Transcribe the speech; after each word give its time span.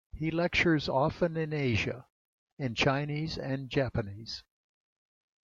He 0.15 0.31
lectures 0.31 0.89
often 0.89 1.37
in 1.37 1.53
Asia, 1.53 2.07
in 2.57 2.73
Chinese 2.73 3.37
and 3.37 3.69
Japanese. 3.69 4.41